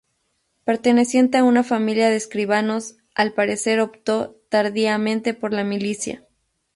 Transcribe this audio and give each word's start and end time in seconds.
Perteneciente 0.63 1.37
a 1.37 1.43
una 1.43 1.63
familia 1.63 2.09
de 2.09 2.15
escribanos, 2.15 2.95
al 3.13 3.33
parecer 3.33 3.79
optó 3.79 4.35
tardíamente 4.49 5.35
por 5.35 5.53
la 5.53 5.63
milicia. 5.63 6.25